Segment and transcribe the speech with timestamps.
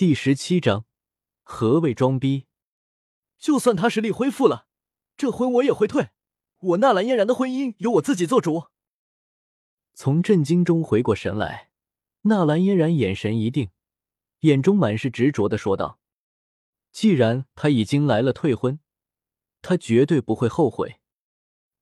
[0.00, 0.86] 第十七章，
[1.42, 2.46] 何谓装逼？
[3.38, 4.66] 就算他实力恢复了，
[5.14, 6.08] 这婚我也会退。
[6.60, 8.68] 我纳兰嫣然的婚姻由我自己做主。
[9.92, 11.68] 从震惊中回过神来，
[12.22, 13.68] 纳兰嫣然眼神一定，
[14.38, 16.00] 眼中满是执着的说道
[16.90, 18.80] ：“既然他已经来了退婚，
[19.60, 21.00] 他绝对不会后悔。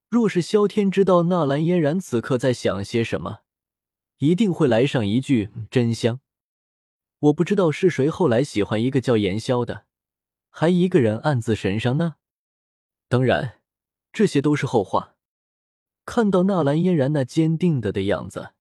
[0.09, 3.43] 若是萧天知道纳兰嫣然此刻在想些什么，
[4.17, 6.19] 一定会来上一句真香。
[7.21, 9.87] 我不知道是谁后来喜欢一个叫严萧的，
[10.51, 12.17] 还一个人暗自神伤呢。
[13.09, 13.61] 当然，
[14.13, 15.17] 这些都是后话。”
[16.07, 18.53] 看到纳兰嫣然那坚定的的样子，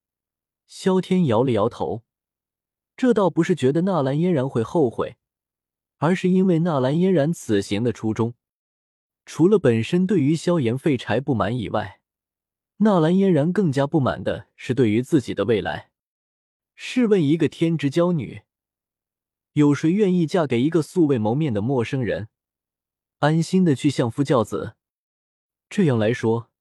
[0.66, 2.04] 萧天摇了摇头。
[2.98, 5.16] 这倒不是觉得纳兰嫣然会后悔，
[5.98, 8.34] 而是因为纳兰嫣然此行的初衷，
[9.26, 12.02] 除了本身对于萧炎废柴不满以外，
[12.78, 15.92] 纳兰嫣然更加不满的是对于自己的未来。
[16.76, 18.42] 试问一个天之娇女，
[19.58, 22.30] 有谁愿意嫁给一个素未谋面的陌生人，
[23.18, 24.76] 安心的去相夫教子？
[25.68, 26.52] 这样来说。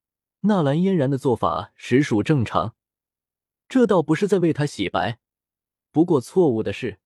[0.41, 2.75] 纳兰嫣然的做法实属正常，
[3.69, 5.19] 这倒不是在为他洗白。
[5.93, 6.99] 不过错误的是，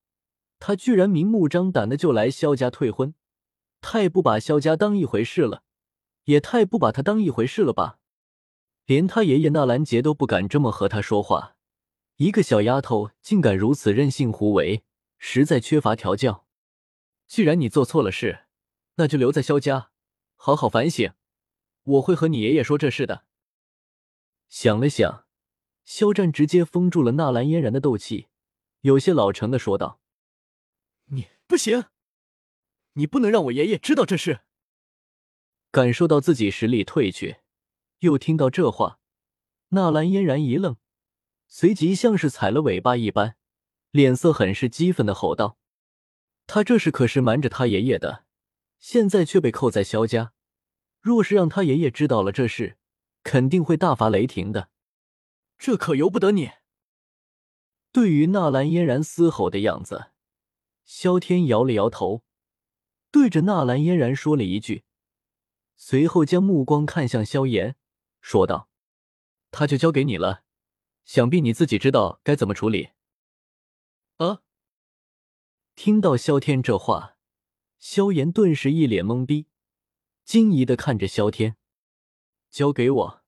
[0.61, 3.15] 他居然明目张胆的就来萧家退婚，
[3.81, 5.65] 太不把萧家当一回事了，
[6.27, 7.99] 也太不把他当一回事了吧！
[8.87, 11.57] 连他爷爷纳兰杰都不敢这么和他说话，
[12.19, 14.85] 一个小丫头竟敢如此任性胡为，
[15.21, 16.49] 实在缺乏调教。
[17.29, 18.47] 既然你做错了事，
[18.97, 19.93] 那就留在萧家，
[20.35, 21.13] 好好反省。
[21.85, 23.25] 我会和你爷爷说这事的。
[24.49, 25.27] 想了想，
[25.85, 28.29] 肖战直接封住了纳兰嫣然的斗气，
[28.81, 30.01] 有些老成的说道
[31.13, 31.85] ：“你不行，
[32.95, 34.41] 你不能让我爷爷知道这事。”
[35.71, 37.43] 感受到自己实力退却，
[38.01, 38.99] 又听到这话，
[39.69, 40.77] 纳兰嫣然一愣，
[41.47, 43.37] 随即像是踩了尾巴一般，
[43.91, 45.59] 脸色很是激愤的吼道
[46.47, 48.25] ：“他这是可是瞒着他爷爷的，
[48.79, 50.33] 现在却被扣在萧家。”
[51.01, 52.77] 若是让他爷爷知道了这事，
[53.23, 54.69] 肯定会大发雷霆的。
[55.57, 56.51] 这可由不得你。
[57.91, 60.11] 对于纳兰嫣然嘶吼的样子，
[60.85, 62.23] 萧天摇了摇头，
[63.11, 64.85] 对着纳兰嫣然说了一句，
[65.75, 67.77] 随后将目光看向萧炎，
[68.21, 68.69] 说道
[69.51, 70.43] ：“他就交给你了，
[71.05, 72.91] 想必你自己知道该怎么处理。”
[75.83, 77.17] 听到萧天这话，
[77.79, 79.47] 萧炎顿时一脸懵逼。
[80.27, 81.57] 惊疑的看着萧天，
[82.51, 83.23] 交给我，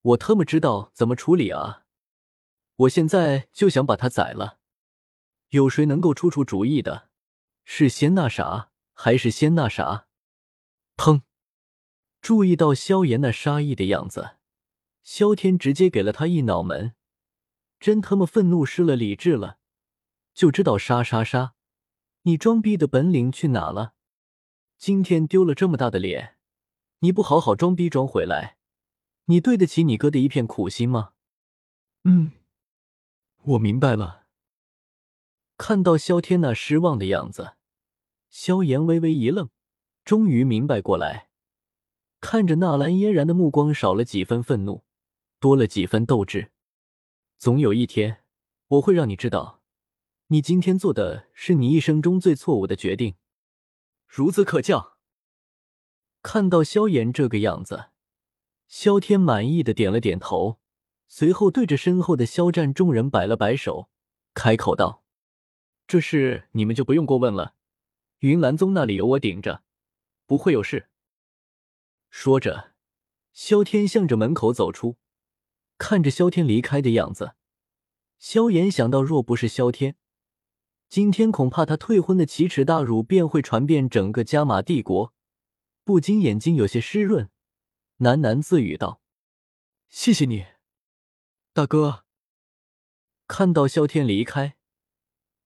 [0.00, 1.84] 我特么知道怎么处理啊！
[2.76, 4.60] 我现在就想把他宰了，
[5.50, 7.10] 有谁能够出出主意的？
[7.64, 10.06] 是先那啥，还是先那啥？
[10.96, 11.20] 砰！
[12.22, 14.36] 注意到萧炎那杀意的样子，
[15.02, 16.94] 萧天直接给了他一脑门，
[17.78, 19.58] 真他妈愤怒失了理智了，
[20.32, 21.56] 就知道杀杀杀！
[22.22, 23.94] 你装逼的本领去哪了？
[24.76, 26.36] 今天丢了这么大的脸！
[26.98, 28.58] 你不好好装逼装回来，
[29.24, 31.12] 你对得起你哥的一片苦心吗？
[32.04, 32.32] 嗯，
[33.42, 34.26] 我明白了。
[35.56, 37.54] 看到萧天那失望的样子，
[38.28, 39.48] 萧炎微微一愣，
[40.04, 41.30] 终于明白过来，
[42.20, 44.84] 看着纳兰嫣然的目光少了几分愤怒，
[45.38, 46.52] 多了几分斗志。
[47.38, 48.22] 总有一天，
[48.68, 49.59] 我会让你知道，
[50.32, 53.16] 你今天做的是你一生中最错误的决定。
[54.08, 54.96] 孺子可教。
[56.22, 57.86] 看到萧炎这个样子，
[58.68, 60.60] 萧天满意的点了点头，
[61.08, 63.90] 随后对着身后的萧战众人摆了摆手，
[64.32, 65.02] 开口道
[65.88, 67.56] ：“这事你们就不用过问了，
[68.20, 69.64] 云岚宗那里有我顶着，
[70.26, 70.90] 不会有事。”
[72.08, 72.74] 说着，
[73.32, 74.96] 萧天向着门口走出，
[75.76, 77.32] 看着萧天离开的样子，
[78.16, 79.96] 萧炎想到，若不是萧天，
[80.90, 85.14] 今天恐怕他退婚的奇耻大辱便会传遍整个加玛帝国。
[85.84, 87.30] 不禁眼睛有些湿润，
[88.00, 89.00] 喃喃自语道
[89.88, 90.46] ：“谢谢你，
[91.52, 92.04] 大哥。”
[93.28, 94.56] 看到萧天离开，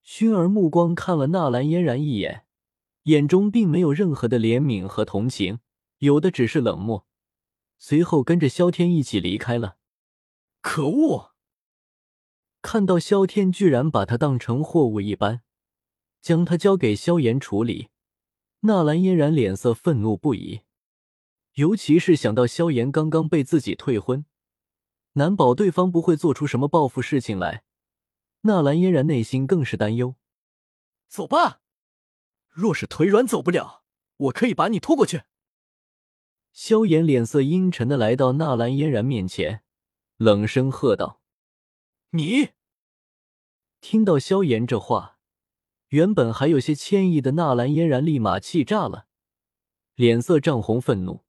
[0.03, 2.47] 薰儿目光看了纳兰嫣然一眼，
[3.03, 5.59] 眼中并没有任何的怜悯和同情，
[5.99, 7.05] 有的只是冷漠。
[7.77, 9.77] 随后跟着萧天一起离开了。
[10.61, 11.35] 可恶！
[12.63, 15.43] 看到萧天居然把他当成货物一般，
[16.25, 17.89] 将他交给萧炎处理。
[18.61, 20.61] 纳兰嫣然脸色愤怒不已，
[21.53, 24.25] 尤其是想到萧炎刚刚被自己退婚，
[25.13, 27.63] 难保对方不会做出什么报复事情来。
[28.41, 30.15] 纳兰嫣然内心更是担忧。
[31.07, 31.61] 走吧，
[32.49, 33.83] 若是腿软走不了，
[34.17, 35.25] 我可以把你拖过去。
[36.51, 39.61] 萧炎脸色阴沉的来到纳兰嫣然面前，
[40.17, 41.21] 冷声喝道
[42.09, 42.49] ：“你！”
[43.79, 45.14] 听到萧炎这话。
[45.95, 49.07] 原本还有些歉意的纳兰嫣然立马气炸了，
[49.95, 51.23] 脸色涨红，愤怒：“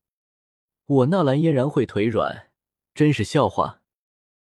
[0.87, 2.51] 我纳兰嫣然会腿软，
[2.93, 3.81] 真是笑话！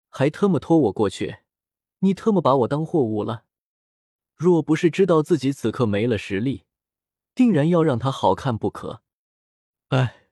[0.08, 1.40] 还特么拖我过去，
[1.98, 3.44] 你特么把我当货物了？
[4.34, 6.64] 若不是知道自己此刻没了实力，
[7.34, 9.02] 定然要让他好看不可。”
[9.88, 10.28] 哎，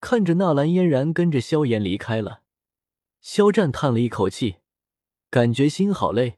[0.00, 2.42] 看着纳兰嫣然跟着萧炎离开了，
[3.20, 4.56] 肖战叹了一口气，
[5.30, 6.37] 感觉心好累。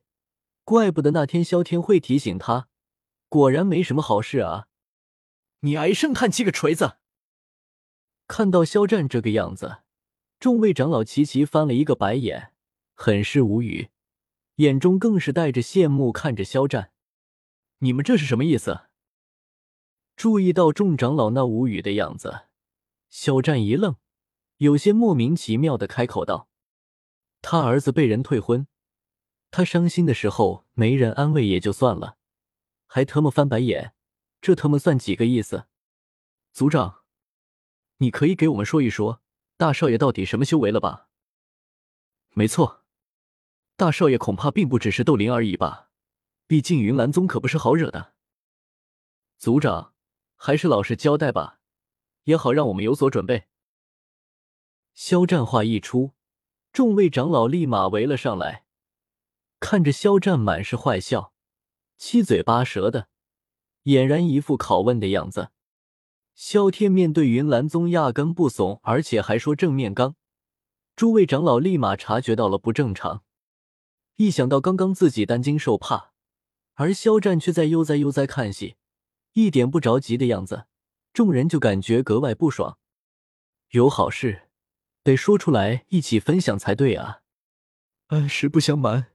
[0.70, 2.68] 怪不得那天萧天会提醒他，
[3.28, 4.68] 果然没什么好事啊！
[5.62, 6.98] 你唉声叹气个锤子！
[8.28, 9.78] 看到肖战这个样子，
[10.38, 12.52] 众位长老齐齐翻了一个白眼，
[12.94, 13.88] 很是无语，
[14.58, 16.92] 眼中更是带着羡慕看着肖战。
[17.78, 18.82] 你们这是什么意思？
[20.14, 22.42] 注意到众长老那无语的样子，
[23.08, 23.96] 肖战一愣，
[24.58, 26.48] 有些莫名其妙的开口道
[27.42, 28.68] ：“他儿子被人退婚。”
[29.50, 32.16] 他伤心的时候没人安慰也就算了，
[32.86, 33.94] 还特么翻白眼，
[34.40, 35.66] 这特么算几个意思？
[36.52, 37.04] 族长，
[37.96, 39.22] 你可以给我们说一说
[39.56, 41.08] 大少爷到底什么修为了吧？
[42.30, 42.84] 没错，
[43.76, 45.90] 大少爷恐怕并不只是斗灵而已吧？
[46.46, 48.14] 毕竟云岚宗可不是好惹的。
[49.36, 49.94] 族长，
[50.36, 51.60] 还是老实交代吧，
[52.24, 53.46] 也好让我们有所准备。
[54.94, 56.14] 肖战话一出，
[56.72, 58.64] 众位长老立马围了上来。
[59.70, 61.32] 看着肖战满是坏笑，
[61.96, 63.06] 七嘴八舌的，
[63.84, 65.52] 俨然一副拷问的样子。
[66.34, 70.16] 萧天面对云岚宗压根不怂，而且还说正面刚。
[70.96, 73.22] 诸位长老立马察觉到了不正常，
[74.16, 76.10] 一想到刚刚自己担惊受怕，
[76.74, 78.74] 而肖战却在悠哉悠哉看戏，
[79.34, 80.66] 一点不着急的样子，
[81.12, 82.76] 众人就感觉格外不爽。
[83.68, 84.48] 有好事
[85.04, 87.20] 得说出来，一起分享才对啊！
[88.08, 89.12] 嗯，实不相瞒。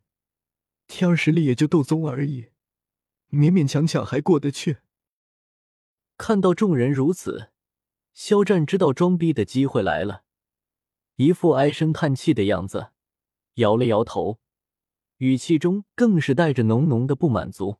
[0.87, 2.49] 天儿实力也就斗宗而已，
[3.29, 4.77] 勉勉强强还过得去。
[6.17, 7.51] 看到众人如此，
[8.13, 10.23] 肖战知道装逼的机会来了，
[11.15, 12.91] 一副唉声叹气的样子，
[13.55, 14.39] 摇了摇头，
[15.17, 17.79] 语气中更是带着浓浓的不满足。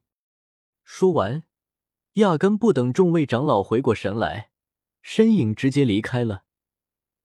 [0.83, 1.43] 说完，
[2.13, 4.51] 压根不等众位长老回过神来，
[5.01, 6.43] 身影直接离开了，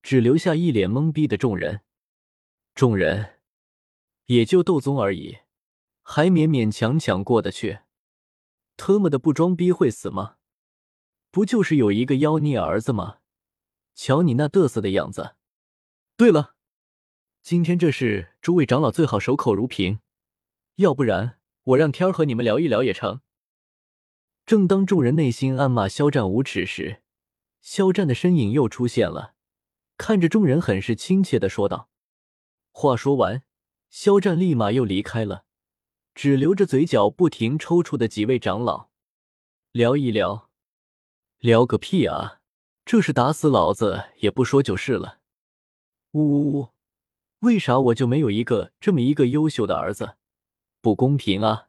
[0.02, 1.80] 只留下一脸懵逼的众人。
[2.74, 3.40] 众人
[4.26, 5.38] 也就斗宗而已。
[6.12, 7.82] 还勉勉强强过得去，
[8.76, 10.38] 特么的不装逼会死吗？
[11.30, 13.18] 不就是有一个妖孽儿子吗？
[13.94, 15.36] 瞧你那嘚瑟的样子。
[16.16, 16.56] 对了，
[17.42, 20.00] 今天这事，诸位长老最好守口如瓶，
[20.74, 23.20] 要不然我让天儿和你们聊一聊也成。
[24.44, 27.04] 正当众人内心暗骂肖战无耻时，
[27.60, 29.36] 肖战的身影又出现了，
[29.96, 31.88] 看着众人很是亲切的说道。
[32.72, 33.44] 话说完，
[33.88, 35.44] 肖战立马又离开了。
[36.14, 38.88] 只留着嘴角不停抽搐的几位长老，
[39.72, 40.50] 聊一聊，
[41.38, 42.40] 聊个屁啊！
[42.84, 45.20] 这是打死老子也不说就是了。
[46.12, 46.68] 呜呜呜！
[47.38, 50.16] 为啥我就没有一个这么一个优秀的儿子？
[50.82, 51.68] 不公平啊！